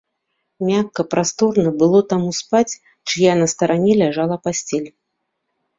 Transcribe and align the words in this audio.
Мякка, 0.69 1.01
прасторна 1.11 1.69
было 1.83 1.99
таму 2.15 2.29
спаць, 2.41 2.79
чыя 3.11 3.31
на 3.45 3.53
старане 3.55 3.91
ляжала 4.05 4.35
пасцель. 4.49 4.89